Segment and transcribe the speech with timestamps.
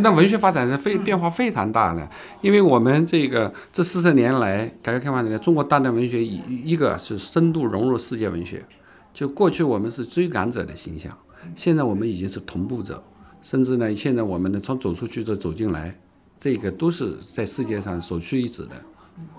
[0.00, 2.08] 那文学发展是非变化非常大的，
[2.40, 8.64] 因为我们这个这四十年来改革开放以来，中国当代文学一一个是深度融入世界文学，
[9.12, 11.18] 就过去我们是追赶者的形象，
[11.56, 13.02] 现在我们已经是同步者，
[13.42, 15.98] 甚至呢，现在我们呢从走出去到走进来，
[16.38, 18.80] 这个都是在世界上首屈一指的，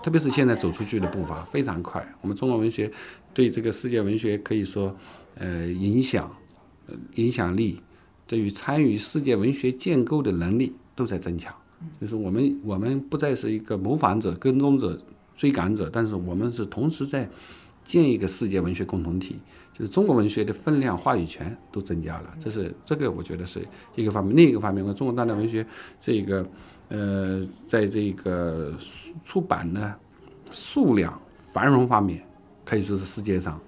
[0.02, 2.92] 特别是现在走出去的步伐非常快，我们中国文学
[3.32, 4.94] 对这个世界文学可以说，
[5.36, 6.30] 呃，影响，
[7.14, 7.80] 影响力。
[8.30, 11.52] 对于参与世界文学建构的能力都在增强，
[12.00, 14.96] 就是我们我们不再是一个模仿者、跟踪者、
[15.36, 17.28] 追赶者，但是我们是同时在
[17.82, 19.36] 建一个世界文学共同体，
[19.72, 22.32] 就是中国文学的分量、话语权都增加了。
[22.38, 25.66] 这是这个我觉得是一个方面，另一个方面，我中国当代文学
[25.98, 26.46] 这个
[26.88, 29.92] 呃，在这个出出版的
[30.52, 31.20] 数量
[31.52, 32.24] 繁荣方面，
[32.64, 33.60] 可以说是世界上。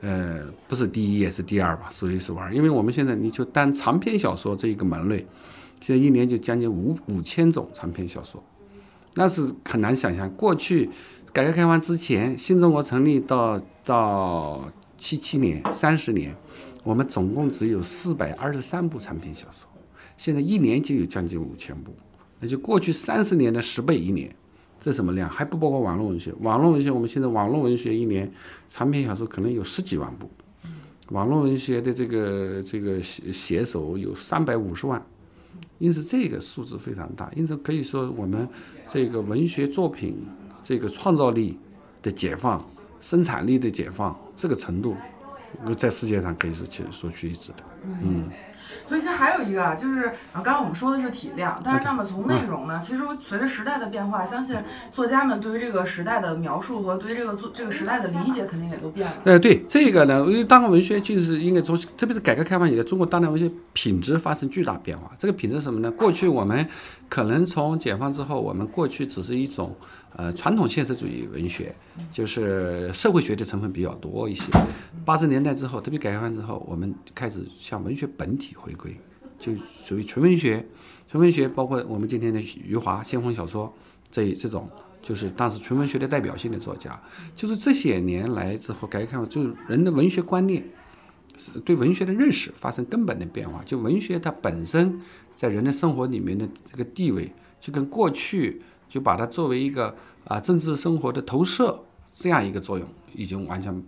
[0.00, 2.54] 呃，不是第一也是第二吧，数一数二。
[2.54, 5.26] 因为我们现在你就单长篇小说这一个门类，
[5.80, 8.42] 现在一年就将近五五千种长篇小说，
[9.14, 10.30] 那是很难想象。
[10.36, 10.88] 过去
[11.32, 16.34] 改革开放之前，新中国成立到到七七年三十年，
[16.84, 19.68] 我们总共只有四百二十三部长篇小说，
[20.16, 21.92] 现在一年就有将近五千部，
[22.38, 24.32] 那就过去三十年的十倍一年。
[24.80, 25.28] 这什么量？
[25.28, 26.32] 还不包括网络文学。
[26.40, 28.30] 网络文学，我们现在网络文学一年
[28.68, 30.30] 长篇小说可能有十几万部，
[31.10, 35.04] 网络文学的这个这个写写手有三百五十万，
[35.78, 37.30] 因此这个数字非常大。
[37.34, 38.48] 因此可以说，我们
[38.88, 40.16] 这个文学作品
[40.62, 41.58] 这个创造力
[42.02, 42.64] 的解放、
[43.00, 44.96] 生产力的解放这个程度，
[45.76, 47.58] 在世界上可以说其实说屈一指的。
[48.02, 48.30] 嗯。
[48.86, 54.56] 所以其实还有一个啊，就是啊，刚刚我们说的是体量，但是那么从内容呢，其实随着时代的变化，相信
[54.90, 59.16] 作家们对于这个时代的描述和对于这个作这个时代的理解肯定也都变了。
[59.24, 65.10] 呃，对这个呢，因为当代文学就是应该从，特别是改革开放以来，中国当代文学品质发生巨大变化。
[65.18, 65.90] 这个品质是什么呢？
[65.90, 66.66] 过去我们
[67.08, 69.74] 可能从解放之后，我们过去只是一种
[70.18, 71.72] 呃传统现实主义文学，
[72.10, 74.42] 就是社会学的成分比较多一些。
[75.04, 78.96] 八十年代之后，特别改革开放之后，我们开始向文学本体回归，
[79.38, 80.66] 就属于纯文学。
[81.08, 83.72] 纯文学包括我们今天的余华先锋小说
[84.10, 84.68] 这这种，
[85.00, 87.00] 就是当时纯文学的代表性的作家。
[87.36, 90.64] 就是这些年来之后，改革开放，就是人的文学观念，
[91.36, 93.62] 是对文学的认识发生根本的变化。
[93.64, 95.00] 就文学它本身
[95.36, 99.94] 在人的生活里面的这个地位，就跟过去就把它作为一个
[100.24, 101.78] 啊政治生活的投射
[102.14, 103.82] 这样一个作用，已经完全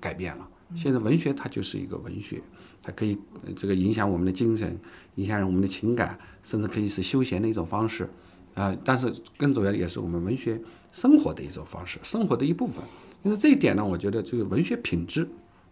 [0.00, 0.48] 改变了。
[0.74, 2.40] 现在文学它就是一个文学，
[2.82, 3.16] 它可以
[3.54, 4.76] 这个影响我们的精神，
[5.16, 8.08] 影响我们的情感，甚至可以是休闲的一种方式，
[8.54, 10.60] 啊，但是更主要的也是我们文学
[10.92, 12.82] 生活的一种方式，生活的一部分。
[13.22, 15.26] 因为这一点呢，我觉得这个文学品质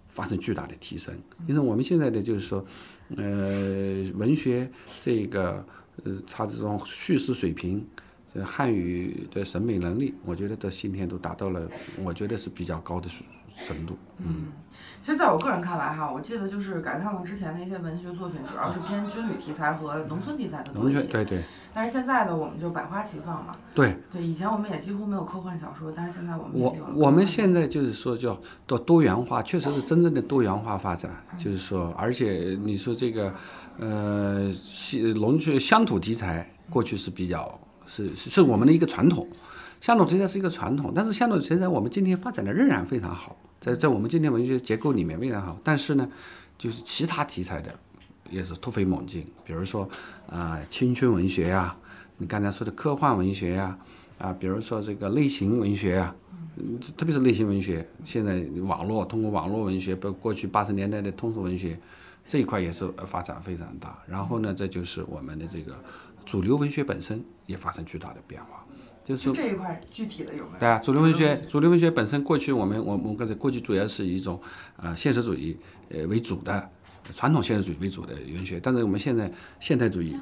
[0.08, 1.12] 发生巨大的提升。
[1.46, 2.64] 因为我们现在的就是说，
[3.16, 5.64] 呃，文学这个
[6.04, 7.84] 呃它这种叙事水平，
[8.32, 11.68] 这汉语的审美能力，我觉得到今天都达到了，
[12.02, 13.08] 我觉得是比较高的
[13.66, 14.46] 程度，嗯。
[15.00, 21.02] 其实，在我个人看来，哈，我记得就是改革开放之前的一些文学作品，主要是偏军旅题材和农村题材的多一些。
[21.02, 21.42] 对对。
[21.74, 23.52] 但是现在呢，我们就百花齐放嘛。
[23.74, 23.96] 对。
[24.12, 31.10] 对，以前我们也几乎没有科幻小说，但是现在我们我我们现在就是说叫到多元化，确实是真正的多元化发展。
[31.36, 33.34] 就是说，而且你说这个，
[33.78, 34.52] 呃，
[35.16, 37.58] 农村乡土题材过去是比较
[37.94, 39.28] 是是我们的一个传统，
[39.80, 43.36] 乡土题材是一个传统，但是乡土题材我们今天发展的仍然非常好。
[43.60, 46.08] 在在我们今天文学结构里面非常好，但是呢，
[46.56, 47.72] 就是其他题材的
[48.30, 49.88] 也是突飞猛进，比如说
[50.28, 51.76] 啊青春文学呀，
[52.16, 53.78] 你刚才说的科幻文学呀，
[54.18, 56.14] 啊比如说这个类型文学呀，
[56.96, 61.78] 特别是类型文学，现在网络通过网络文学，包括过去八十年代的通俗文学
[62.26, 63.96] 这一块也是发展非常大。
[64.08, 65.74] 然后呢，这就是我们的这个
[66.24, 68.64] 主流文学本身也发生巨大的变化。
[69.04, 70.58] 就是这一块具体的有没有？
[70.60, 74.40] 对啊，主流文学，主流文学本身过去我们我我刚才过去主要是一种
[74.76, 75.56] 呃现实主义
[75.88, 76.70] 呃为主的
[77.12, 79.28] 传统现实主义为主的文学，但是我们现在
[79.58, 80.16] 现代主义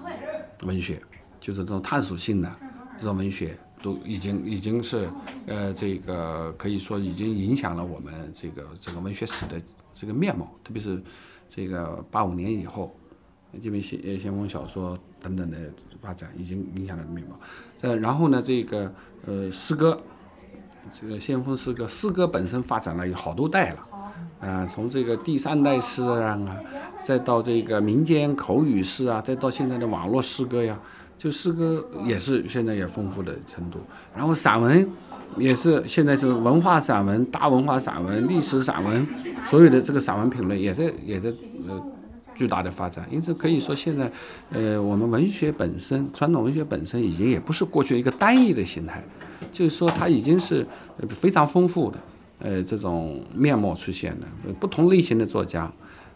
[0.62, 0.99] 文学
[1.39, 2.51] 就是这种探索性的
[2.97, 5.10] 这种文学都已经已经是
[5.47, 9.60] 呃这个可以说已经影响了我们这个整个文学史的
[9.92, 11.03] 这个面貌，特别是
[11.51, 12.97] 这个八五年以后。
[13.60, 15.57] 因为先先锋小说等等的
[16.01, 17.39] 发展，已经影响了面貌。
[17.78, 18.93] 再然后呢，这个
[19.27, 20.01] 呃诗歌，
[20.91, 23.87] 这个先锋诗歌，诗歌本身发展了有好多代了，
[24.41, 26.57] 啊，从这个第三代诗人啊，
[27.05, 30.78] 再到这个民间口语诗啊，再到现在的网络诗歌呀，
[31.17, 33.78] 就诗歌也是现在也丰富的程度。
[34.17, 34.91] 然后散文
[35.37, 39.07] 也是现在是文化散文、大文化散文、历史散文，
[39.47, 41.31] 所有的这个散文品类也在也在
[41.69, 41.83] 呃。
[42.41, 43.07] 巨大的发展。
[43.10, 44.10] 因此可以说，现在，
[44.48, 49.04] 呃，我们文学本身，传统文学本身已经也不是过去一个单一的形态，
[49.53, 50.66] 就是说它已经是
[51.10, 51.98] 非常丰富的，
[52.39, 54.27] 呃，这种面貌出现了，
[54.59, 55.71] 不同类型的作家，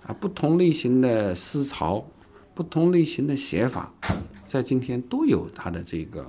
[0.06, 2.02] 啊，不同类型的思潮，
[2.54, 3.92] 不同类型的写法，
[4.46, 6.26] 在今天都有它的这个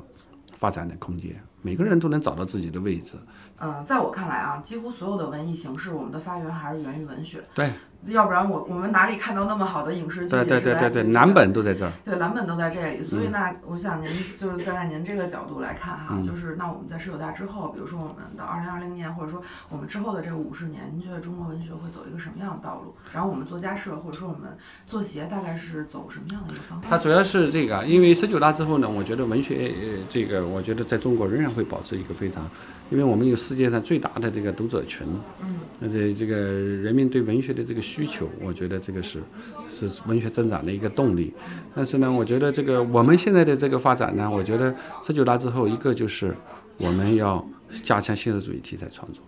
[0.52, 3.16] 发展的空间，每个人都能找到自己的位置。
[3.58, 7.44] 嗯，在我看来啊，几乎所有的文艺形式，我们的发源还是源于文学。
[7.56, 7.72] 对。
[8.10, 10.30] 要不然我我们哪里看到那么好的影视剧？
[10.30, 11.92] 对对对对对，蓝本都在这儿。
[12.04, 13.02] 对，蓝本都在这里。
[13.02, 22.94] 所以那我想您就是站在您这个角度来看哈，就是那我们在十九大之后，比如说我们到二零二零年，或者说我们之后的这个五十年，您觉得中国文学会走一个什么样的道路？
[23.12, 26.92] 然后我们作家社或者说我们作协大概是走什么样的一个方向？
[26.92, 32.48] 它主要是这个，因为十九大之后呢，我觉得文学呃这个，我觉得在中国仍然会保持一个非常，
[32.92, 35.08] 因为我们有世界上最大的这个读者群，
[35.42, 38.76] 嗯，而且这个人民对文学的这个需求，我觉得。
[38.86, 39.20] 这个是
[39.68, 41.34] 是文学增长的一个动力，
[41.74, 46.36] 但是呢，我觉得这个我们现在的这个发展呢，我觉得十九大之后，一个就是
[46.78, 47.44] 我们要
[47.84, 49.24] 加强现实主义题材创作，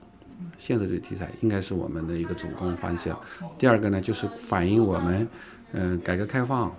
[0.58, 3.18] 现实主义题材应该是我们的一个主攻方向。
[3.58, 5.28] 第二个呢，就是反映我们
[5.72, 6.72] 嗯改革开放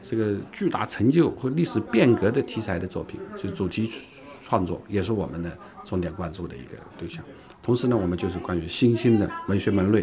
[0.00, 3.88] 这个巨大成就和历史变革的题材的作品，就是主题
[4.46, 5.50] 创作，也是我们的
[5.84, 7.24] 重点关注的一个对象。
[7.62, 10.02] 同时呢，我们就是关于新兴的文学门类，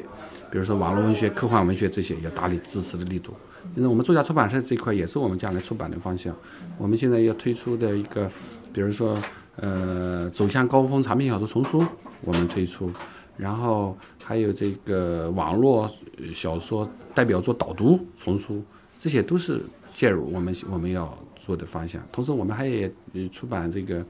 [0.50, 3.34] 比如说网络文学、科幻文学这些，要大力支持的力度。
[3.76, 6.36] 因为我们作家出版社这一块也是我们将来出版的方向。
[6.80, 8.30] 我们现在要推出的一个，
[8.74, 9.16] 比如说
[9.58, 11.86] 呃，走向高峰长篇小说丛书，
[12.22, 12.92] 我们推出，
[13.38, 15.88] 然后还有这个网络
[16.34, 18.64] 小说代表作导读丛书，
[18.98, 19.62] 这些都是
[19.94, 22.02] 介入我们我们要做的方向。
[22.12, 22.92] 同时，我们还也
[23.32, 24.06] 出版这个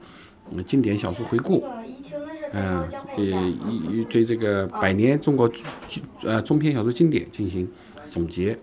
[0.66, 1.64] 经典小说回顾。
[2.54, 2.86] 嗯，
[3.16, 3.30] 也
[3.90, 5.50] 一对这个百年中国
[6.22, 7.66] 呃中篇小说经典进行
[8.08, 8.58] 总结。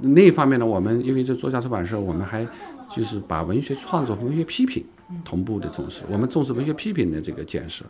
[0.00, 2.46] 那一方面呢，我们因为这作家出版社，我们还
[2.88, 4.84] 就是把文学创作和文学批评
[5.24, 6.02] 同步的重视。
[6.10, 7.84] 我们重视文学批评的这个建设。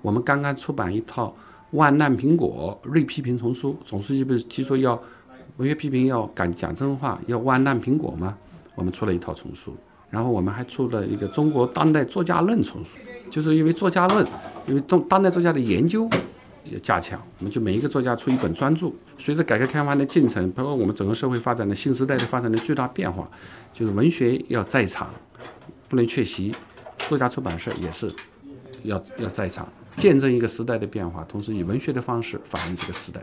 [0.00, 1.34] 我们刚刚出版一套
[1.76, 4.94] 《万难苹果锐批评丛书》，总书记不是提出要
[5.56, 8.36] 文学批评要敢讲真话，要万难苹果吗？
[8.74, 9.74] 我们出了一套丛书。
[10.10, 12.98] 然后我们还出了一个《中国当代作家论》丛书，
[13.30, 14.24] 就是因为作家论，
[14.66, 16.08] 因为当当代作家的研究
[16.70, 18.90] 要加强，我们就每一个作家出一本专著。
[19.18, 23.28] 随着改革开放的进程，包括我们整个社会发展的新时代的发展的巨大变化，
[23.72, 25.10] 就是文学要在场，
[25.88, 26.54] 不能缺席。
[27.08, 28.10] 作家出版社也是
[28.84, 33.20] 要要在场，见证一个时代的变化，同时以文学的方式反映这个时代。